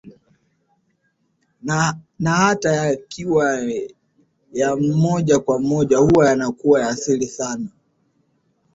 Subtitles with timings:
[2.19, 3.67] Na hata yakiwa
[4.53, 7.67] ya moja kwa moja hua yanakuwa ya siri sana